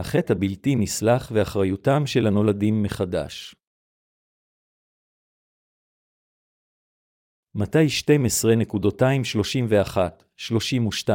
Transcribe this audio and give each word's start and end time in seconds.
החטא 0.00 0.32
הבלתי 0.32 0.76
נסלח 0.76 1.32
ואחריותם 1.34 2.06
של 2.06 2.26
הנולדים 2.26 2.82
מחדש. 2.82 3.54
מתי 7.54 7.86
12.231-32 11.06 11.10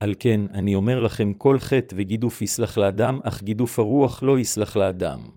על 0.00 0.14
כן, 0.18 0.40
אני 0.54 0.74
אומר 0.74 1.00
לכם 1.00 1.32
כל 1.32 1.58
חטא 1.58 1.94
וגידוף 1.98 2.42
יסלח 2.42 2.78
לאדם, 2.78 3.20
אך 3.24 3.42
גידוף 3.42 3.78
הרוח 3.78 4.22
לא 4.22 4.38
יסלח 4.38 4.76
לאדם. 4.76 5.30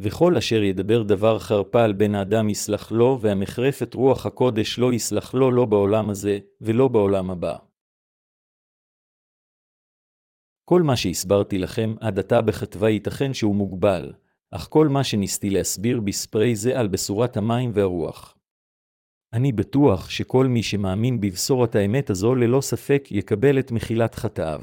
וכל 0.00 0.36
אשר 0.36 0.62
ידבר 0.62 1.02
דבר 1.02 1.38
חרפה 1.38 1.84
על 1.84 1.92
בן 1.92 2.14
האדם 2.14 2.48
יסלח 2.48 2.92
לו, 2.92 3.18
והמחרף 3.20 3.82
את 3.82 3.94
רוח 3.94 4.26
הקודש 4.26 4.78
לא 4.78 4.92
יסלח 4.92 5.34
לו 5.34 5.50
לא 5.50 5.64
בעולם 5.64 6.10
הזה, 6.10 6.38
ולא 6.60 6.88
בעולם 6.88 7.30
הבא. 7.30 7.56
כל 10.68 10.82
מה 10.82 10.96
שהסברתי 10.96 11.58
לכם 11.58 11.94
עד 12.00 12.18
עתה 12.18 12.40
בכתבה 12.40 12.88
ייתכן 12.88 13.34
שהוא 13.34 13.54
מוגבל, 13.54 14.12
אך 14.50 14.66
כל 14.70 14.88
מה 14.88 15.04
שניסתי 15.04 15.50
להסביר 15.50 16.00
בספרי 16.00 16.56
זה 16.56 16.80
על 16.80 16.88
בשורת 16.88 17.36
המים 17.36 17.70
והרוח. 17.74 18.36
אני 19.32 19.52
בטוח 19.52 20.10
שכל 20.10 20.46
מי 20.46 20.62
שמאמין 20.62 21.20
בבשורת 21.20 21.74
האמת 21.74 22.10
הזו 22.10 22.34
ללא 22.34 22.60
ספק 22.60 23.08
יקבל 23.10 23.58
את 23.58 23.72
מחילת 23.72 24.14
חטאיו. 24.14 24.62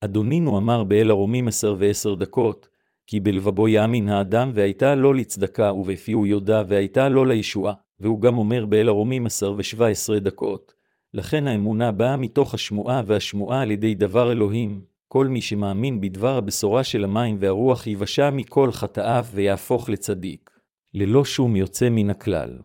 אדונינו 0.00 0.58
אמר 0.58 0.84
באל 0.84 1.10
הרומים 1.10 1.48
עשר 1.48 1.76
ועשר 1.78 2.14
דקות, 2.14 2.68
כי 3.06 3.20
בלבבו 3.20 3.68
יאמין 3.68 4.08
האדם 4.08 4.50
והייתה 4.54 4.94
לו 4.94 5.12
לצדקה 5.12 5.72
ובפיהו 5.72 6.26
יודע 6.26 6.62
והייתה 6.68 7.08
לו 7.08 7.24
לישועה, 7.24 7.74
והוא 8.00 8.20
גם 8.20 8.38
אומר 8.38 8.66
באל 8.66 8.88
הרומים 8.88 9.26
עשר 9.26 9.54
ושבע 9.56 9.88
עשרה 9.88 10.20
דקות. 10.20 10.74
לכן 11.14 11.46
האמונה 11.46 11.92
באה 11.92 12.16
מתוך 12.16 12.54
השמועה 12.54 13.02
והשמועה 13.06 13.62
על 13.62 13.70
ידי 13.70 13.94
דבר 13.94 14.32
אלוהים, 14.32 14.84
כל 15.08 15.26
מי 15.26 15.40
שמאמין 15.40 16.00
בדבר 16.00 16.36
הבשורה 16.36 16.84
של 16.84 17.04
המים 17.04 17.36
והרוח 17.40 17.86
יבשע 17.86 18.30
מכל 18.30 18.72
חטאיו 18.72 19.26
ויהפוך 19.32 19.88
לצדיק, 19.88 20.50
ללא 20.94 21.24
שום 21.24 21.56
יוצא 21.56 21.88
מן 21.90 22.10
הכלל. 22.10 22.58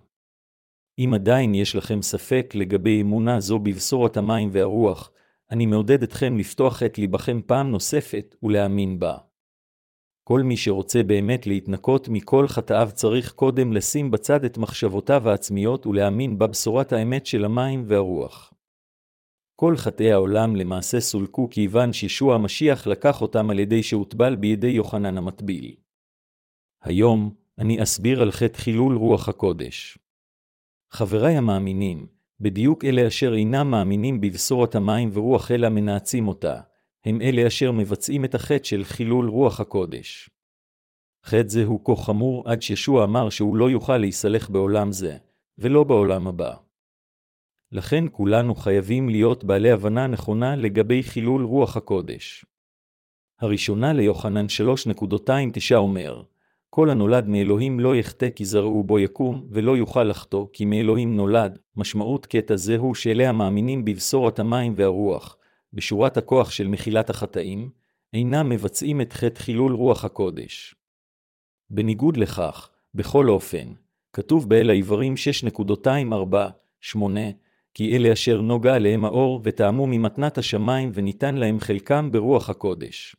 אם 1.00 1.12
עדיין 1.14 1.56
יש 1.56 1.76
לכם 1.76 2.02
ספק 2.02 2.54
לגבי 2.56 3.02
אמונה 3.02 3.40
זו 3.40 3.60
בבשורת 3.60 4.18
המים 4.18 4.50
והרוח, 4.52 5.12
אני 5.52 5.66
מעודד 5.66 6.04
אתכם 6.04 6.38
לפתוח 6.38 6.84
את 6.84 6.98
ליבכם 6.98 7.42
פעם 7.46 7.72
נוספת 7.72 8.36
ולהאמין 8.44 9.00
בה. 9.00 9.18
כל 10.30 10.42
מי 10.42 10.58
שרוצה 10.58 11.04
באמת 11.04 11.48
להתנקות 11.48 12.10
מכל 12.10 12.48
חטאיו 12.48 12.90
צריך 12.94 13.32
קודם 13.32 13.74
לשים 13.74 14.12
בצד 14.12 14.44
את 14.44 14.58
מחשבותיו 14.58 15.30
העצמיות 15.30 15.88
ולהאמין 15.88 16.40
בבשורת 16.40 16.94
האמת 16.94 17.26
של 17.26 17.46
המים 17.46 17.84
והרוח. 17.88 18.54
כל 19.56 19.78
חטאי 19.78 20.12
העולם 20.12 20.56
למעשה 20.56 21.00
סולקו 21.00 21.50
כיוון 21.52 21.94
שישוע 21.94 22.36
המשיח 22.36 22.88
לקח 22.88 23.22
אותם 23.22 23.50
על 23.50 23.60
ידי 23.60 23.84
שהוטבל 23.84 24.36
בידי 24.36 24.68
יוחנן 24.68 25.18
המטביל. 25.18 25.76
היום 26.82 27.34
אני 27.58 27.84
אסביר 27.84 28.22
על 28.22 28.32
חטא 28.32 28.58
חילול 28.58 28.96
רוח 28.98 29.30
הקודש. 29.30 29.98
חבריי 30.92 31.38
המאמינים, 31.38 32.08
בדיוק 32.40 32.86
אלה 32.86 33.08
אשר 33.08 33.34
אינם 33.34 33.72
מאמינים 33.72 34.22
בבשורת 34.22 34.76
המים 34.76 35.10
ורוח 35.14 35.52
אלא 35.52 35.70
מנאצים 35.70 36.28
אותה, 36.28 36.62
הם 37.10 37.22
אלה 37.22 37.48
אשר 37.48 37.72
מבצעים 37.72 38.26
את 38.26 38.36
החטא 38.36 38.64
של 38.64 38.84
חילול 38.84 39.30
רוח 39.30 39.60
הקודש. 39.60 40.30
חטא 41.26 41.48
זה 41.48 41.64
הוא 41.66 41.86
כה 41.86 41.96
חמור 41.96 42.50
עד 42.50 42.62
שישוע 42.62 43.04
אמר 43.04 43.30
שהוא 43.30 43.56
לא 43.56 43.70
יוכל 43.70 43.98
להיסלח 43.98 44.50
בעולם 44.50 44.92
זה, 44.92 45.18
ולא 45.58 45.84
בעולם 45.84 46.28
הבא. 46.28 46.56
לכן 47.72 48.04
כולנו 48.12 48.56
חייבים 48.56 49.10
להיות 49.10 49.44
בעלי 49.44 49.72
הבנה 49.72 50.08
נכונה 50.08 50.56
לגבי 50.56 51.04
חילול 51.04 51.44
רוח 51.44 51.78
הקודש. 51.78 52.46
הראשונה 53.40 53.94
ליוחנן 53.94 54.46
3.29 54.46 55.76
אומר, 55.76 56.24
כל 56.70 56.90
הנולד 56.90 57.28
מאלוהים 57.28 57.80
לא 57.80 57.96
יחטא 57.96 58.30
כי 58.30 58.46
זרעו 58.46 58.84
בו 58.84 59.00
יקום, 59.00 59.48
ולא 59.50 59.78
יוכל 59.78 60.04
לחטוא, 60.04 60.48
כי 60.54 60.66
מאלוהים 60.66 61.16
נולד. 61.16 61.60
משמעות 61.76 62.26
קטע 62.26 62.56
זה 62.56 62.78
הוא 62.78 62.96
שאלה 62.96 63.30
המאמינים 63.30 63.86
בבשורת 63.86 64.40
המים 64.40 64.74
והרוח, 64.76 65.39
בשורת 65.74 66.18
הכוח 66.18 66.52
של 66.52 66.68
מחילת 66.68 67.10
החטאים, 67.10 67.70
אינם 68.14 68.50
מבצעים 68.50 69.02
את 69.02 69.14
חטא 69.14 69.40
חילול 69.40 69.74
רוח 69.74 70.06
הקודש. 70.06 70.76
בניגוד 71.70 72.18
לכך, 72.18 72.70
בכל 72.96 73.30
אופן, 73.30 73.74
כתוב 74.14 74.50
באל 74.50 74.70
העברים 74.70 75.14
6.248, 76.96 76.98
כי 77.74 77.96
אלה 77.96 78.14
אשר 78.14 78.42
נוגע 78.42 78.76
עליהם 78.76 79.06
האור 79.06 79.42
וטעמו 79.44 79.88
ממתנת 79.88 80.38
השמיים 80.38 80.92
וניתן 80.94 81.36
להם 81.36 81.60
חלקם 81.60 82.12
ברוח 82.12 82.50
הקודש. 82.50 83.16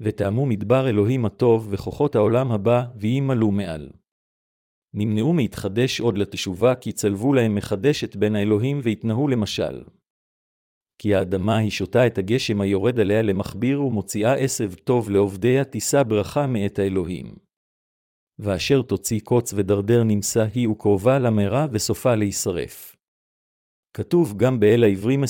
וטעמו 0.00 0.46
מדבר 0.46 0.88
אלוהים 0.88 1.24
הטוב 1.24 1.68
וכוחות 1.70 2.14
העולם 2.14 2.52
הבא, 2.52 2.84
וימלאו 2.96 3.50
מעל. 3.50 3.90
נמנעו 4.94 5.32
מהתחדש 5.32 6.00
עוד 6.00 6.18
לתשובה, 6.18 6.74
כי 6.74 6.92
צלבו 6.92 7.32
להם 7.32 7.54
מחדשת 7.54 8.16
בין 8.16 8.36
האלוהים 8.36 8.80
והתנהו 8.82 9.28
למשל. 9.28 9.82
כי 10.98 11.14
האדמה 11.14 11.56
היא 11.56 11.70
שותה 11.70 12.06
את 12.06 12.18
הגשם 12.18 12.60
היורד 12.60 13.00
עליה 13.00 13.22
למכביר 13.22 13.82
ומוציאה 13.82 14.34
עשב 14.34 14.74
טוב 14.74 15.10
לעובדיה 15.10 15.64
תישא 15.64 16.02
ברכה 16.02 16.46
מאת 16.46 16.78
האלוהים. 16.78 17.34
ואשר 18.38 18.82
תוציא 18.82 19.20
קוץ 19.20 19.52
ודרדר 19.56 20.02
נמסה 20.04 20.44
היא 20.54 20.68
וקרובה 20.68 21.18
למרע 21.18 21.66
וסופה 21.72 22.14
להישרף. 22.14 22.96
כתוב 23.94 24.36
גם 24.36 24.60
באל 24.60 24.84
העברים 24.84 25.24
10.226-29, 25.24 25.26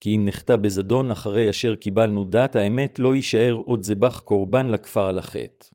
כי 0.00 0.16
אם 0.16 0.24
נחטא 0.24 0.56
בזדון 0.56 1.10
אחרי 1.10 1.50
אשר 1.50 1.74
קיבלנו 1.74 2.24
דעת 2.24 2.56
האמת 2.56 2.98
לא 2.98 3.14
יישאר 3.14 3.52
עוד 3.52 3.82
זבח 3.82 4.20
קורבן 4.20 4.66
לכפר 4.66 5.06
על 5.06 5.18
החטא. 5.18 5.66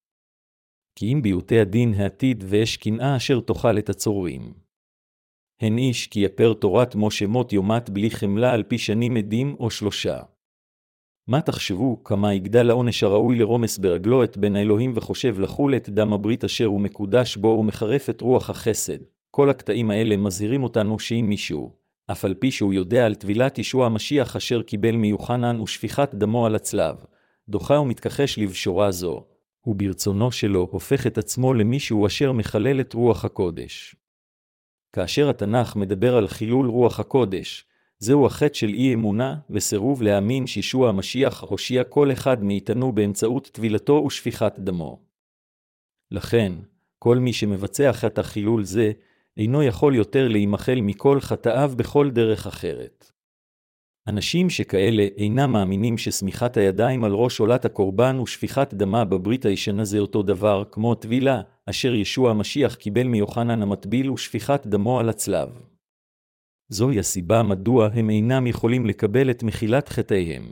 כי 0.96 1.14
אם 1.14 1.22
ביוטי 1.22 1.60
הדין 1.60 1.94
העתיד 1.94 2.44
ואש 2.48 2.78
קנאה 2.78 3.18
אשר 3.18 3.40
תאכל 3.40 3.78
את 3.78 3.90
הצורים. 3.90 4.69
הן 5.62 5.78
איש 5.78 6.08
כי 6.08 6.20
יפר 6.20 6.54
תורת 6.54 6.96
משה 6.96 7.28
מות 7.28 7.54
יומת 7.54 7.90
בלי 7.90 8.10
חמלה 8.10 8.54
על 8.54 8.64
פי 8.64 8.78
שנים 8.78 9.18
עדים 9.18 9.56
או 9.60 9.70
שלושה. 9.70 10.20
מה 11.28 11.42
תחשבו 11.42 12.04
כמה 12.04 12.34
יגדל 12.34 12.70
העונש 12.70 13.04
הראוי 13.04 13.40
לרומס 13.40 13.78
ברגלו 13.78 14.24
את 14.24 14.38
בן 14.38 14.56
האלוהים 14.56 14.94
וחושב 14.96 15.40
לחול 15.40 15.76
את 15.76 15.90
דם 15.90 16.14
הברית 16.14 16.44
אשר 16.44 16.66
הוא 16.66 16.82
מקודש 16.82 17.38
בו 17.38 17.48
ומחרף 17.48 18.10
את 18.10 18.22
רוח 18.22 18.50
החסד. 18.50 18.98
כל 19.32 19.50
הקטעים 19.50 19.92
האלה 19.92 20.18
מזהירים 20.18 20.64
אותנו 20.64 21.00
שאם 21.00 21.26
מישהו, 21.30 21.72
אף 22.12 22.26
על 22.26 22.34
פי 22.34 22.52
שהוא 22.52 22.74
יודע 22.74 23.06
על 23.06 23.16
טבילת 23.16 23.58
ישוע 23.58 23.86
המשיח 23.86 24.36
אשר 24.36 24.62
קיבל 24.62 24.96
מיוחנן 24.96 25.60
ושפיכת 25.60 26.16
דמו 26.16 26.46
על 26.46 26.56
הצלב, 26.56 26.96
דוחה 27.50 27.80
ומתכחש 27.80 28.40
לבשורה 28.40 28.92
זו, 28.92 29.26
וברצונו 29.68 30.32
שלו 30.32 30.68
הופך 30.72 31.08
את 31.08 31.18
עצמו 31.18 31.54
למישהו 31.54 32.08
אשר 32.08 32.32
מחלל 32.32 32.80
את 32.80 32.94
רוח 32.94 33.26
הקודש. 33.26 33.96
כאשר 34.94 35.30
התנ"ך 35.30 35.76
מדבר 35.76 36.16
על 36.16 36.28
חילול 36.28 36.68
רוח 36.68 37.00
הקודש, 37.00 37.66
זהו 38.00 38.26
החטא 38.26 38.54
של 38.54 38.68
אי 38.68 38.94
אמונה 38.94 39.36
וסירוב 39.50 40.02
להאמין 40.02 40.48
שישוע 40.48 40.90
המשיח 40.90 41.44
הושיע 41.44 41.84
כל 41.84 42.12
אחד 42.12 42.44
מאיתנו 42.44 42.92
באמצעות 42.92 43.48
טבילתו 43.48 44.04
ושפיכת 44.08 44.54
דמו. 44.58 45.00
לכן, 46.12 46.54
כל 47.00 47.18
מי 47.18 47.34
שמבצע 47.34 47.94
חטא 47.94 48.22
חילול 48.22 48.64
זה, 48.64 48.92
אינו 49.38 49.64
יכול 49.64 49.96
יותר 49.96 50.28
להימחל 50.28 50.82
מכל 50.82 51.20
חטאיו 51.20 51.72
בכל 51.76 52.10
דרך 52.12 52.48
אחרת. 52.48 53.12
אנשים 54.08 54.50
שכאלה 54.50 55.08
אינם 55.18 55.52
מאמינים 55.52 55.98
שסמיכת 55.98 56.58
הידיים 56.58 57.04
על 57.04 57.12
ראש 57.12 57.40
עולת 57.40 57.66
הקורבן 57.66 58.20
ושפיכת 58.20 58.74
דמה 58.74 59.06
בברית 59.06 59.46
הישנה 59.46 59.86
זה 59.86 60.00
אותו 60.00 60.24
דבר 60.24 60.64
כמו 60.72 60.96
טבילה, 60.96 61.42
אשר 61.66 61.96
ישוע 61.96 62.32
המשיח 62.32 62.76
קיבל 62.76 63.08
מיוחנן 63.08 63.62
המטביל 63.62 64.12
ושפיכת 64.12 64.68
דמו 64.68 65.00
על 65.00 65.10
הצלב. 65.10 65.50
זוהי 66.70 67.00
הסיבה 67.00 67.44
מדוע 67.44 67.90
הם 67.94 68.10
אינם 68.10 68.48
יכולים 68.48 68.86
לקבל 68.86 69.32
את 69.32 69.44
מחילת 69.44 69.90
חטאיהם. 69.90 70.52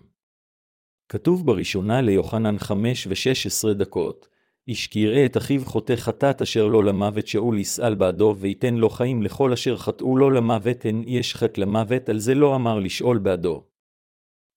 כתוב 1.09 1.45
בראשונה 1.45 2.01
ליוחנן 2.01 2.57
5 2.57 3.07
ו-16 3.07 3.73
דקות, 3.73 4.27
איש 4.67 4.87
כי 4.87 4.99
יראה 4.99 5.25
את 5.25 5.37
אחיו 5.37 5.65
חוטא 5.65 5.95
חטאת 5.95 6.41
אשר 6.41 6.67
לא 6.67 6.83
למוות 6.83 7.27
שאול 7.27 7.59
יסעל 7.59 7.95
בעדו, 7.95 8.35
וייתן 8.39 8.75
לו 8.75 8.89
חיים 8.89 9.23
לכל 9.23 9.53
אשר 9.53 9.77
חטאו 9.77 10.17
לו 10.17 10.29
למוות, 10.29 10.85
הן 10.85 11.03
יש 11.07 11.35
חטא 11.35 11.61
למוות, 11.61 12.09
על 12.09 12.19
זה 12.19 12.35
לא 12.35 12.55
אמר 12.55 12.79
לשאול 12.79 13.17
בעדו. 13.17 13.63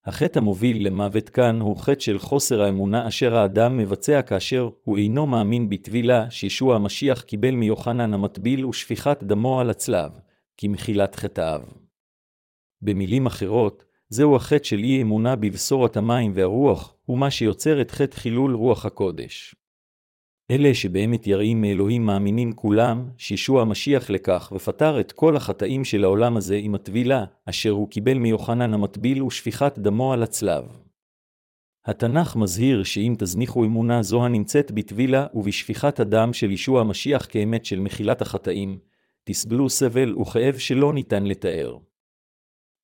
החטא 0.06 0.38
המוביל 0.38 0.86
למוות 0.86 1.28
כאן 1.28 1.60
הוא 1.60 1.76
חטא 1.76 2.00
של 2.00 2.18
חוסר 2.18 2.62
האמונה 2.62 3.08
אשר 3.08 3.36
האדם 3.36 3.76
מבצע 3.76 4.22
כאשר 4.22 4.68
הוא 4.84 4.98
אינו 4.98 5.26
מאמין 5.26 5.68
בטבילה 5.68 6.30
שישוע 6.30 6.76
המשיח 6.76 7.22
קיבל 7.22 7.54
מיוחנן 7.54 8.14
המטביל 8.14 8.66
ושפיכת 8.66 9.18
דמו 9.22 9.60
על 9.60 9.70
הצלב, 9.70 10.10
כמחילת 10.56 11.14
חטאיו. 11.14 11.60
במילים 12.82 13.26
אחרות, 13.26 13.84
זהו 14.08 14.36
החטא 14.36 14.64
של 14.64 14.78
אי 14.78 15.02
אמונה 15.02 15.36
בבשורת 15.36 15.96
המים 15.96 16.32
והרוח, 16.34 16.94
ומה 17.08 17.30
שיוצר 17.30 17.80
את 17.80 17.90
חטא 17.90 18.16
חילול 18.16 18.54
רוח 18.54 18.86
הקודש. 18.86 19.54
אלה 20.50 20.74
שבאמת 20.74 21.26
יראים 21.26 21.60
מאלוהים 21.60 22.06
מאמינים 22.06 22.52
כולם, 22.52 23.08
שישוע 23.16 23.62
המשיח 23.62 24.10
לכך, 24.10 24.52
ופטר 24.56 25.00
את 25.00 25.12
כל 25.12 25.36
החטאים 25.36 25.84
של 25.84 26.04
העולם 26.04 26.36
הזה 26.36 26.56
עם 26.56 26.74
הטבילה, 26.74 27.24
אשר 27.46 27.70
הוא 27.70 27.88
קיבל 27.88 28.18
מיוחנן 28.18 28.74
המטביל 28.74 29.22
ושפיכת 29.22 29.78
דמו 29.78 30.12
על 30.12 30.22
הצלב. 30.22 30.64
התנ"ך 31.84 32.36
מזהיר 32.36 32.82
שאם 32.82 33.14
תזניחו 33.18 33.64
אמונה 33.64 34.02
זו 34.02 34.24
הנמצאת 34.24 34.72
בטבילה 34.72 35.26
ובשפיכת 35.34 36.00
הדם 36.00 36.32
של 36.32 36.50
ישוע 36.50 36.80
המשיח 36.80 37.26
כאמת 37.30 37.64
של 37.64 37.80
מחילת 37.80 38.22
החטאים, 38.22 38.78
תסבלו 39.24 39.70
סבל 39.70 40.18
וכאב 40.18 40.58
שלא 40.58 40.92
ניתן 40.92 41.24
לתאר. 41.24 41.76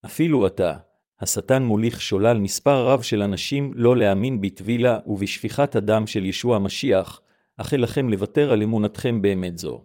אפילו 0.04 0.46
עתה, 0.46 0.76
השטן 1.20 1.62
מוליך 1.62 2.00
שולל 2.00 2.38
מספר 2.38 2.86
רב 2.86 3.02
של 3.02 3.22
אנשים 3.22 3.72
לא 3.74 3.96
להאמין 3.96 4.40
בטבילה 4.40 4.98
ובשפיכת 5.06 5.76
הדם 5.76 6.06
של 6.06 6.24
ישוע 6.24 6.56
המשיח, 6.56 7.20
אך 7.56 7.72
לכם 7.72 8.08
לוותר 8.08 8.52
על 8.52 8.62
אמונתכם 8.62 9.22
באמת 9.22 9.58
זו. 9.58 9.84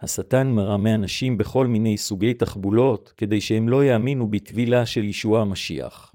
השטן 0.00 0.50
מרמה 0.50 0.94
אנשים 0.94 1.38
בכל 1.38 1.66
מיני 1.66 1.98
סוגי 1.98 2.34
תחבולות, 2.34 3.12
כדי 3.16 3.40
שהם 3.40 3.68
לא 3.68 3.84
יאמינו 3.84 4.30
בטבילה 4.30 4.86
של 4.86 5.04
ישוע 5.04 5.40
המשיח. 5.40 6.14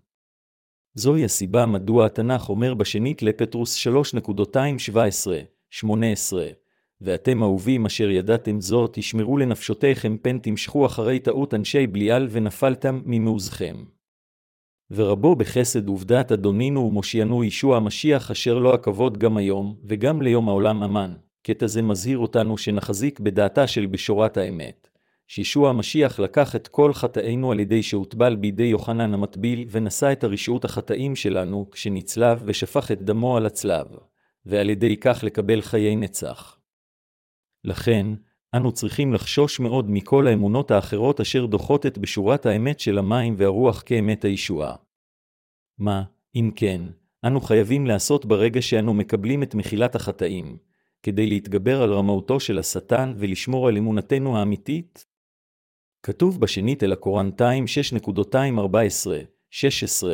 זוהי 0.93 1.25
הסיבה 1.25 1.65
מדוע 1.65 2.05
התנ"ך 2.05 2.49
אומר 2.49 2.73
בשנית 2.73 3.21
לפטרוס 3.21 3.87
3.217-18 3.87 5.87
ואתם 7.01 7.43
אהובים 7.43 7.85
אשר 7.85 8.09
ידעתם 8.09 8.61
זאת, 8.61 8.89
תשמרו 8.93 9.37
לנפשותיכם 9.37 10.17
פן 10.21 10.39
תמשכו 10.39 10.85
אחרי 10.85 11.19
טעות 11.19 11.53
אנשי 11.53 11.87
בליעל 11.87 12.27
ונפלתם 12.31 13.01
ממעוזכם. 13.05 13.75
ורבו 14.91 15.35
בחסד 15.35 15.89
ובדעת 15.89 16.31
אדונינו 16.31 16.81
ומושיענו 16.81 17.43
ישוע 17.43 17.77
המשיח 17.77 18.31
אשר 18.31 18.59
לו 18.59 18.73
הכבוד 18.73 19.17
גם 19.17 19.37
היום, 19.37 19.75
וגם 19.83 20.21
ליום 20.21 20.49
העולם 20.49 20.83
אמן. 20.83 21.13
קטע 21.43 21.67
זה 21.67 21.81
מזהיר 21.81 22.17
אותנו 22.17 22.57
שנחזיק 22.57 23.19
בדעתה 23.19 23.67
של 23.67 23.85
בשורת 23.85 24.37
האמת. 24.37 24.89
שישוע 25.27 25.69
המשיח 25.69 26.19
לקח 26.19 26.55
את 26.55 26.67
כל 26.67 26.93
חטאינו 26.93 27.51
על 27.51 27.59
ידי 27.59 27.83
שהוטבל 27.83 28.35
בידי 28.35 28.63
יוחנן 28.63 29.13
המטביל, 29.13 29.67
ונשא 29.71 30.11
את 30.11 30.23
הרשעות 30.23 30.65
החטאים 30.65 31.15
שלנו, 31.15 31.69
כשנצלב 31.71 32.41
ושפך 32.45 32.91
את 32.91 33.01
דמו 33.01 33.37
על 33.37 33.45
הצלב, 33.45 33.87
ועל 34.45 34.69
ידי 34.69 34.97
כך 34.97 35.23
לקבל 35.23 35.61
חיי 35.61 35.95
נצח. 35.95 36.59
לכן, 37.63 38.07
אנו 38.57 38.71
צריכים 38.71 39.13
לחשוש 39.13 39.59
מאוד 39.59 39.89
מכל 39.89 40.27
האמונות 40.27 40.71
האחרות 40.71 41.19
אשר 41.19 41.45
דוחות 41.45 41.85
את 41.85 41.97
בשורת 41.97 42.45
האמת 42.45 42.79
של 42.79 42.97
המים 42.97 43.35
והרוח 43.37 43.83
כאמת 43.85 44.25
הישועה. 44.25 44.75
מה, 45.77 46.03
אם 46.35 46.51
כן, 46.55 46.81
אנו 47.25 47.41
חייבים 47.41 47.85
לעשות 47.85 48.25
ברגע 48.25 48.61
שאנו 48.61 48.93
מקבלים 48.93 49.43
את 49.43 49.55
מחילת 49.55 49.95
החטאים, 49.95 50.57
כדי 51.03 51.27
להתגבר 51.27 51.81
על 51.81 51.93
רמאותו 51.93 52.39
של 52.39 52.59
השטן 52.59 53.13
ולשמור 53.17 53.67
על 53.67 53.77
אמונתנו 53.77 54.37
האמיתית? 54.37 55.05
כתוב 56.03 56.41
בשנית 56.41 56.83
אל 56.83 56.91
הקורנטיים 56.91 57.65
6.214-16, 58.07 60.07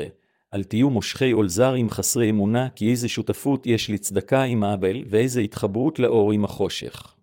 אל 0.53 0.63
תהיו 0.63 0.89
מושכי 0.89 1.31
עול 1.31 1.47
זר 1.47 1.73
עם 1.73 1.89
חסרי 1.89 2.29
אמונה, 2.29 2.69
כי 2.69 2.91
איזה 2.91 3.09
שותפות 3.09 3.67
יש 3.67 3.89
לצדקה 3.89 4.43
עם 4.43 4.63
האבל, 4.63 5.03
ואיזה 5.09 5.41
התחברות 5.41 5.99
לאור 5.99 6.31
עם 6.31 6.45
החושך. 6.45 7.15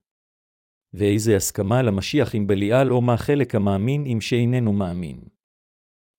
ואיזה 0.94 1.36
הסכמה 1.36 1.82
למשיח 1.82 2.34
עם 2.34 2.46
בליעל 2.46 2.92
או 2.92 3.00
מה 3.00 3.16
חלק 3.16 3.54
המאמין 3.54 4.02
עם 4.06 4.20
שאיננו 4.20 4.72
מאמין. 4.72 5.20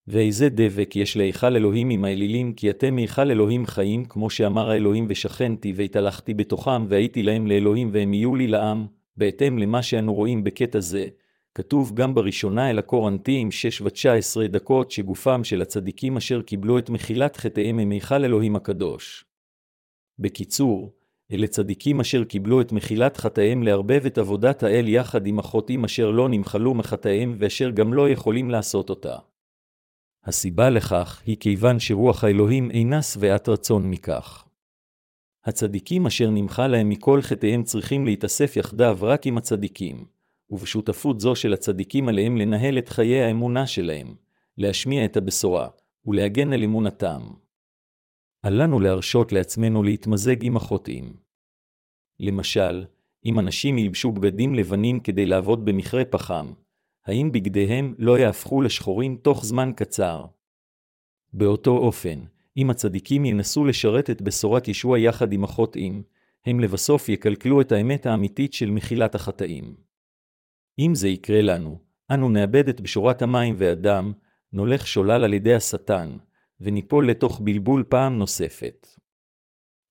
ואיזה 0.08 0.50
דבק 0.50 0.96
יש 0.96 1.18
להיכל 1.18 1.56
אלוהים 1.56 1.90
עם 1.90 2.06
האלילים, 2.06 2.54
כי 2.54 2.70
אתם 2.70 2.98
היכל 2.98 3.32
אלוהים 3.32 3.66
חיים, 3.66 4.06
כמו 4.06 4.30
שאמר 4.30 4.70
האלוהים 4.70 5.06
ושכנתי, 5.10 5.74
והתהלכתי 5.76 6.34
בתוכם, 6.34 6.86
והייתי 6.88 7.24
להם 7.24 7.48
לאלוהים, 7.48 7.90
והם 7.94 8.14
יהיו 8.14 8.36
לי 8.36 8.48
לעם, 8.48 8.86
בהתאם 9.18 9.58
למה 9.58 9.84
שאנו 9.84 10.14
רואים 10.14 10.44
בקטע 10.44 10.80
זה. 10.80 11.08
כתוב 11.56 11.96
גם 11.96 12.14
בראשונה 12.14 12.70
אל 12.70 12.80
הקורנטים 12.80 13.52
6 13.52 13.82
ו-19 13.82 14.48
דקות 14.48 14.92
שגופם 14.92 15.44
של 15.44 15.62
הצדיקים 15.62 16.18
אשר 16.18 16.42
קיבלו 16.42 16.78
את 16.78 16.90
מחילת 16.90 17.38
חטאיהם 17.38 17.80
הם 17.80 17.92
היכל 17.92 18.24
אלוהים 18.24 18.56
הקדוש. 18.56 19.26
בקיצור, 20.20 20.94
אלה 21.32 21.48
צדיקים 21.48 22.00
אשר 22.00 22.24
קיבלו 22.24 22.62
את 22.62 22.72
מחילת 22.72 23.18
חטאיהם 23.18 23.64
לערבב 23.64 24.06
את 24.06 24.18
עבודת 24.18 24.64
האל 24.64 24.88
יחד 24.88 25.28
עם 25.28 25.40
החוטאים 25.40 25.84
אשר 25.84 26.12
לא 26.12 26.30
נמחלו 26.30 26.74
מחטאיהם 26.74 27.36
ואשר 27.38 27.70
גם 27.70 27.94
לא 27.94 28.10
יכולים 28.10 28.50
לעשות 28.50 28.90
אותה. 28.90 29.16
הסיבה 30.26 30.70
לכך 30.70 31.22
היא 31.26 31.38
כיוון 31.40 31.80
שרוח 31.80 32.24
האלוהים 32.24 32.72
אינה 32.72 33.02
שבעת 33.02 33.50
רצון 33.50 33.90
מכך. 33.90 34.46
הצדיקים 35.46 36.06
אשר 36.06 36.30
נמחה 36.30 36.68
להם 36.68 36.90
מכל 36.90 37.22
חטאיהם 37.22 37.64
צריכים 37.64 38.06
להתאסף 38.06 38.58
יחדיו 38.58 38.98
רק 39.02 39.28
עם 39.28 39.38
הצדיקים, 39.38 40.06
ובשותפות 40.50 41.20
זו 41.20 41.36
של 41.36 41.54
הצדיקים 41.54 42.10
עליהם 42.10 42.38
לנהל 42.38 42.78
את 42.78 42.90
חיי 42.90 43.22
האמונה 43.22 43.68
שלהם, 43.68 44.16
להשמיע 44.58 45.06
את 45.06 45.18
הבשורה, 45.18 45.68
ולהגן 46.06 46.54
על 46.54 46.64
אמונתם. 46.64 47.22
אל 48.46 48.64
לנו 48.64 48.80
להרשות 48.80 49.32
לעצמנו 49.32 49.84
להתמזג 49.84 50.44
עם 50.44 50.58
החוטאים. 50.58 51.14
למשל, 52.20 52.86
אם 53.26 53.40
אנשים 53.40 53.78
ילבשו 53.78 54.12
בגדים 54.12 54.56
לבנים 54.56 55.00
כדי 55.00 55.26
לעבוד 55.26 55.66
במכרה 55.66 56.06
פחם, 56.06 56.54
האם 57.06 57.32
בגדיהם 57.32 57.96
לא 57.98 58.20
יהפכו 58.20 58.62
לשחורים 58.62 59.18
תוך 59.18 59.46
זמן 59.46 59.72
קצר? 59.76 60.26
באותו 61.34 61.78
אופן, 61.78 62.20
אם 62.58 62.70
הצדיקים 62.70 63.26
ינסו 63.26 63.66
לשרת 63.66 64.10
את 64.10 64.22
בשורת 64.22 64.68
ישוע 64.68 65.00
יחד 65.00 65.34
עם 65.34 65.44
החוטאים, 65.44 66.04
הם 66.46 66.60
לבסוף 66.60 67.10
יקלקלו 67.10 67.62
את 67.62 67.72
האמת 67.72 68.06
האמיתית 68.06 68.54
של 68.54 68.72
מחילת 68.72 69.16
החטאים. 69.16 69.76
אם 70.80 70.96
זה 70.96 71.08
יקרה 71.08 71.42
לנו, 71.42 71.80
אנו 72.12 72.30
נאבד 72.30 72.70
את 72.70 72.82
בשורת 72.82 73.22
המים 73.22 73.56
והדם, 73.58 74.14
נולך 74.54 74.88
שולל 74.88 75.24
על 75.24 75.34
ידי 75.34 75.54
השטן, 75.54 76.18
וניפול 76.62 77.10
לתוך 77.10 77.40
בלבול 77.44 77.84
פעם 77.90 78.18
נוספת. 78.18 78.88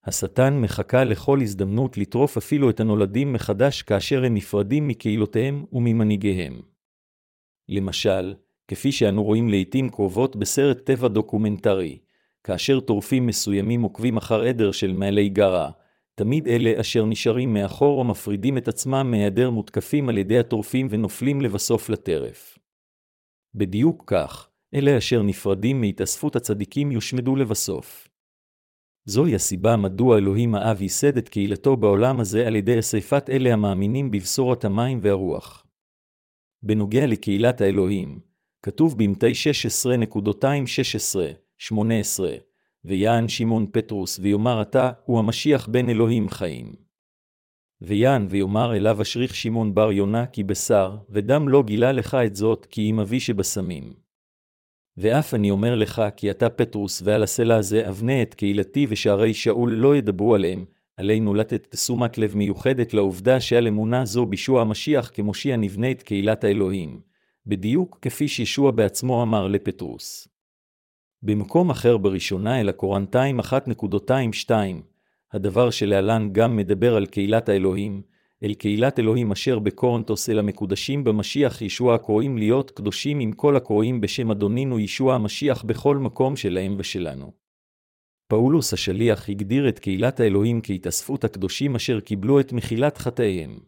השטן 0.05 0.61
מחכה 0.61 1.05
לכל 1.05 1.41
הזדמנות 1.43 1.99
לטרוף 1.99 2.37
אפילו 2.37 2.71
את 2.71 2.81
הנולדים 2.81 3.33
מחדש 3.33 3.83
כאשר 3.83 4.25
הם 4.25 4.35
נפרדים 4.35 4.89
מקהילותיהם 4.89 5.65
וממנהיגיהם. 5.73 6.61
למשל, 7.69 8.35
כפי 8.69 8.93
שאנו 8.93 9.25
רואים 9.25 9.49
לעתים 9.49 9.89
קרובות 9.89 10.37
בסרט 10.37 10.79
טבע 10.79 11.09
דוקומנטרי, 11.09 11.99
כאשר 12.45 12.81
טורפים 12.81 13.27
מסוימים 13.27 13.83
עוקבים 13.83 14.17
אחר 14.17 14.43
עדר 14.43 14.73
של 14.73 14.93
מעלי 14.93 15.29
גרה, 15.29 15.71
תמיד 16.15 16.49
אלה 16.49 16.81
אשר 16.81 17.05
נשארים 17.05 17.55
מאחור 17.55 17.99
או 17.99 18.05
מפרידים 18.05 18.59
את 18.59 18.69
עצמם 18.69 19.11
מהעדר 19.11 19.51
מותקפים 19.51 20.09
על 20.09 20.19
ידי 20.19 20.39
הטורפים 20.39 20.87
ונופלים 20.91 21.41
לבסוף 21.41 21.89
לטרף. 21.89 22.59
בדיוק 23.55 24.05
כך, 24.07 24.50
אלה 24.75 24.99
אשר 24.99 25.23
נפרדים 25.23 25.81
מהתאספות 25.81 26.37
הצדיקים 26.37 26.93
יושמדו 26.93 27.37
לבסוף. 27.37 28.09
זוהי 29.05 29.35
הסיבה 29.35 29.77
מדוע 29.77 30.19
אלוהים 30.19 30.55
האב 30.55 30.83
ייסד 30.83 31.17
את 31.17 31.29
קהילתו 31.29 31.77
בעולם 31.77 32.21
הזה 32.21 32.47
על 32.47 32.57
ידי 32.57 32.79
אספת 32.79 33.31
אלה 33.31 33.53
המאמינים 33.53 34.11
בבשורת 34.11 34.65
המים 34.65 34.99
והרוח. 35.03 35.67
בנוגע 36.63 37.07
לקהילת 37.07 37.61
האלוהים, 37.61 38.21
כתוב 38.63 38.99
במתי 38.99 39.33
16.216-18, 41.71 41.73
ויען 42.85 43.29
שמעון 43.29 43.67
פטרוס 43.73 44.19
ויאמר 44.19 44.63
אתה, 44.63 44.93
הוא 45.05 45.19
המשיח 45.19 45.69
בן 45.69 45.89
אלוהים 45.89 46.29
חיים. 46.29 46.75
ויען 47.81 48.27
ויאמר 48.31 48.77
אליו 48.77 49.03
אשריך 49.03 49.35
שמעון 49.35 49.75
בר 49.75 49.93
יונה 49.93 50.27
כי 50.27 50.45
בשר, 50.45 50.97
ודם 51.09 51.49
לא 51.49 51.63
גילה 51.63 51.93
לך 51.93 52.17
את 52.27 52.37
זאת, 52.37 52.67
כי 52.67 52.91
אם 52.91 53.01
אבי 53.01 53.21
שבשמים. 53.21 54.10
ואף 54.97 55.35
אני 55.35 55.51
אומר 55.51 55.75
לך 55.75 56.03
כי 56.17 56.31
אתה 56.31 56.49
פטרוס, 56.49 57.03
ועל 57.05 57.23
הסלע 57.23 57.57
הזה 57.57 57.89
אבנה 57.89 58.23
את 58.23 58.35
קהילתי 58.35 58.87
ושערי 58.89 59.35
שאול 59.35 59.73
לא 59.73 59.97
ידברו 59.97 60.35
עליהם, 60.35 60.65
עלינו 60.97 61.35
לתת 61.35 61.67
תשומת 61.71 62.19
לב 62.19 62.37
מיוחדת 62.37 62.95
לעובדה 62.95 63.41
שעל 63.41 63.67
אמונה 63.67 64.05
זו 64.05 64.27
בישוע 64.27 64.61
המשיח 64.61 65.11
כמושיע 65.15 65.57
נבנה 65.57 65.91
את 65.91 66.03
קהילת 66.03 66.45
האלוהים, 66.45 67.01
בדיוק 67.47 67.99
כפי 68.03 68.29
שישוע 68.29 68.71
בעצמו 68.71 69.23
אמר 69.23 69.49
לפטרוס. 69.49 70.29
במקום 71.23 71.71
אחר 71.71 71.97
בראשונה 71.97 72.61
אל 72.61 72.69
הקורנטיים 72.69 73.41
1.22, 73.41 74.51
הדבר 75.33 75.71
שלהלן 75.71 76.29
גם 76.33 76.57
מדבר 76.57 76.97
על 76.97 77.07
קהילת 77.07 77.49
האלוהים, 77.49 78.03
אל 78.43 78.55
קהילת 78.55 78.99
אלוהים 78.99 79.33
אשר 79.33 79.59
בקורנטוס 79.59 80.31
אל 80.31 80.39
המקודשים 80.39 81.05
במשיח 81.05 81.63
ישוע 81.63 81.95
הקוראים 81.95 82.39
להיות 82.39 82.71
קדושים 82.71 83.21
עם 83.21 83.33
כל 83.33 83.57
הקוראים 83.57 84.01
בשם 84.01 84.31
אדונינו 84.31 84.79
ישוע 84.79 85.15
המשיח 85.15 85.63
בכל 85.63 85.97
מקום 85.97 86.37
שלהם 86.37 86.75
ושלנו. 86.79 87.33
פאולוס 88.29 88.73
השליח 88.73 89.29
הגדיר 89.29 89.69
את 89.69 89.79
קהילת 89.79 90.21
האלוהים 90.21 90.61
כהתאספות 90.63 91.25
הקדושים 91.25 91.75
אשר 91.77 92.01
קיבלו 92.01 92.41
את 92.41 92.53
מחילת 92.53 92.99
חטאיהם. 92.99 93.59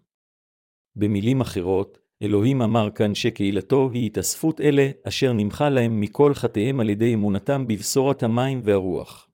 במילים 0.97 1.41
אחרות, 1.41 1.99
אלוהים 2.23 2.63
אמר 2.63 2.91
כאן 2.91 3.15
שקהילתו 3.15 3.91
היא 3.93 4.07
התאספות 4.07 4.61
אלה 4.61 4.91
אשר 5.09 5.33
נמחה 5.33 5.69
להם 5.69 6.01
מכל 6.01 6.35
חטאיהם 6.35 6.81
על 6.81 6.91
ידי 6.91 7.15
אמונתם 7.15 7.67
בבשורת 7.67 8.23
המים 8.23 8.61
והרוח. 8.65 9.29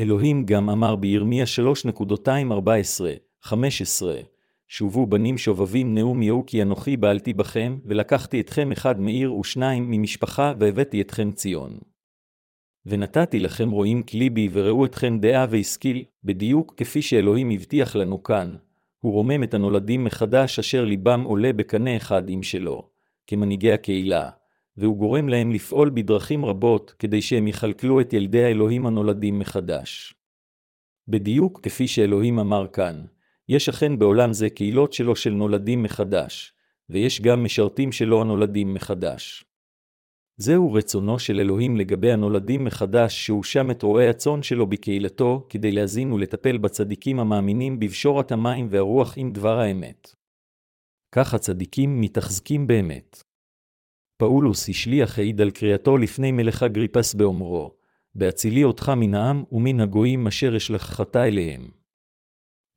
אלוהים 0.00 0.46
גם 0.46 0.70
אמר 0.70 0.96
בירמיה 0.96 1.44
3.214-15 3.46 3.50
שובו 4.72 5.06
בנים 5.06 5.38
שובבים 5.38 5.94
נאום 5.94 6.22
יהוא 6.22 6.44
כי 6.46 6.62
אנוכי 6.62 6.96
בעלתי 6.96 7.32
בכם, 7.32 7.78
ולקחתי 7.84 8.40
אתכם 8.40 8.72
אחד 8.72 9.00
מעיר 9.00 9.32
ושניים 9.34 9.90
ממשפחה, 9.90 10.52
והבאתי 10.58 11.00
אתכם 11.00 11.30
ציון. 11.32 11.78
ונתתי 12.86 13.40
לכם 13.40 13.70
רועים 13.70 14.02
כליבי, 14.02 14.48
וראו 14.52 14.84
אתכם 14.84 15.18
דעה 15.18 15.46
והשכיל, 15.50 16.04
בדיוק 16.24 16.74
כפי 16.76 17.02
שאלוהים 17.02 17.50
הבטיח 17.50 17.96
לנו 17.96 18.22
כאן. 18.22 18.56
הוא 19.00 19.12
רומם 19.12 19.42
את 19.42 19.54
הנולדים 19.54 20.04
מחדש 20.04 20.58
אשר 20.58 20.84
ליבם 20.84 21.22
עולה 21.22 21.52
בקנה 21.52 21.96
אחד 21.96 22.28
עם 22.28 22.42
שלו, 22.42 22.88
כמנהיגי 23.26 23.72
הקהילה, 23.72 24.30
והוא 24.76 24.96
גורם 24.96 25.28
להם 25.28 25.52
לפעול 25.52 25.90
בדרכים 25.94 26.44
רבות 26.44 26.94
כדי 26.98 27.22
שהם 27.22 27.48
יכלכלו 27.48 28.00
את 28.00 28.12
ילדי 28.12 28.44
האלוהים 28.44 28.86
הנולדים 28.86 29.38
מחדש. 29.38 30.14
בדיוק 31.08 31.60
כפי 31.62 31.88
שאלוהים 31.88 32.38
אמר 32.38 32.66
כאן, 32.72 33.04
יש 33.50 33.68
אכן 33.68 33.98
בעולם 33.98 34.32
זה 34.32 34.50
קהילות 34.50 34.92
שלו 34.92 35.16
של 35.16 35.30
נולדים 35.30 35.82
מחדש, 35.82 36.52
ויש 36.90 37.20
גם 37.20 37.44
משרתים 37.44 37.92
שלו 37.92 38.20
הנולדים 38.20 38.74
מחדש. 38.74 39.44
זהו 40.36 40.72
רצונו 40.72 41.18
של 41.18 41.40
אלוהים 41.40 41.76
לגבי 41.76 42.12
הנולדים 42.12 42.64
מחדש, 42.64 43.26
שהוא 43.26 43.44
שם 43.44 43.70
את 43.70 43.82
רועי 43.82 44.08
הצאן 44.08 44.42
שלו 44.42 44.66
בקהילתו, 44.66 45.46
כדי 45.48 45.72
להזין 45.72 46.12
ולטפל 46.12 46.58
בצדיקים 46.58 47.20
המאמינים 47.20 47.80
בבשורת 47.80 48.32
המים 48.32 48.66
והרוח 48.70 49.14
עם 49.16 49.32
דבר 49.32 49.58
האמת. 49.58 50.14
כך 51.12 51.34
הצדיקים 51.34 52.00
מתחזקים 52.00 52.66
באמת. 52.66 53.22
פאולוס 54.16 54.68
השליח 54.68 55.18
העיד 55.18 55.40
על 55.40 55.50
קריאתו 55.50 55.96
לפני 55.96 56.32
מלך 56.32 56.62
אגריפס 56.62 57.14
באומרו, 57.14 57.74
בהצילי 58.14 58.64
אותך 58.64 58.92
מן 58.96 59.14
העם 59.14 59.44
ומן 59.52 59.80
הגויים 59.80 60.26
אשר 60.26 60.56
אשלחך 60.56 61.02
אליהם. 61.16 61.79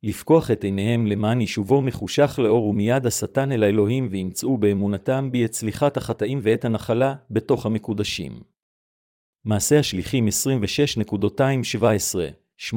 לפקוח 0.06 0.50
את 0.50 0.64
עיניהם 0.64 1.06
למען 1.06 1.40
ישובו 1.40 1.82
מחושך 1.82 2.38
לאור 2.42 2.66
ומיד 2.66 3.06
השטן 3.06 3.52
אל 3.52 3.62
האלוהים 3.62 4.08
וימצאו 4.10 4.58
באמונתם 4.58 5.28
בי 5.32 5.44
את 5.44 5.50
צליחת 5.50 5.96
החטאים 5.96 6.40
ואת 6.42 6.64
הנחלה 6.64 7.14
בתוך 7.30 7.66
המקודשים. 7.66 8.32
מעשה 9.44 9.78
השליחים 9.78 10.28
26.217-18 10.28 12.72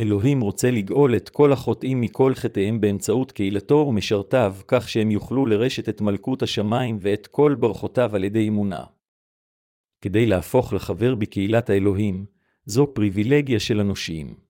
אלוהים 0.00 0.40
רוצה 0.40 0.70
לגאול 0.70 1.16
את 1.16 1.28
כל 1.28 1.52
החוטאים 1.52 2.00
מכל 2.00 2.34
חטאיהם 2.34 2.80
באמצעות 2.80 3.32
קהילתו 3.32 3.86
ומשרתיו, 3.88 4.56
כך 4.68 4.88
שהם 4.88 5.10
יוכלו 5.10 5.46
לרשת 5.46 5.88
את 5.88 6.00
מלכות 6.00 6.42
השמיים 6.42 6.98
ואת 7.00 7.26
כל 7.26 7.56
ברכותיו 7.60 8.16
על 8.16 8.24
ידי 8.24 8.48
אמונה. 8.48 8.84
כדי 10.00 10.26
להפוך 10.26 10.72
לחבר 10.72 11.14
בקהילת 11.14 11.70
האלוהים, 11.70 12.26
זו 12.64 12.94
פריבילגיה 12.94 13.60
של 13.60 13.80
אנושים. 13.80 14.45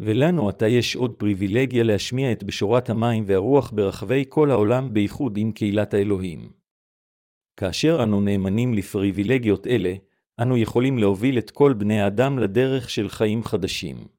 ולנו 0.00 0.48
עתה 0.48 0.68
יש 0.68 0.96
עוד 0.96 1.12
פריבילגיה 1.12 1.82
להשמיע 1.82 2.32
את 2.32 2.44
בשורת 2.44 2.90
המים 2.90 3.24
והרוח 3.26 3.70
ברחבי 3.70 4.24
כל 4.28 4.50
העולם 4.50 4.94
בייחוד 4.94 5.36
עם 5.36 5.52
קהילת 5.52 5.94
האלוהים. 5.94 6.50
כאשר 7.56 8.02
אנו 8.02 8.20
נאמנים 8.20 8.74
לפריבילגיות 8.74 9.66
אלה, 9.66 9.94
אנו 10.42 10.56
יכולים 10.56 10.98
להוביל 10.98 11.38
את 11.38 11.50
כל 11.50 11.72
בני 11.72 12.00
האדם 12.00 12.38
לדרך 12.38 12.90
של 12.90 13.08
חיים 13.08 13.44
חדשים. 13.44 14.15